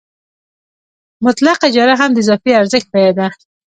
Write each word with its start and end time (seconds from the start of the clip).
مطلقه 1.25 1.65
اجاره 1.69 1.93
هم 2.01 2.09
د 2.13 2.17
اضافي 2.23 2.51
ارزښت 2.59 2.87
بیه 2.93 3.11
ده 3.17 3.27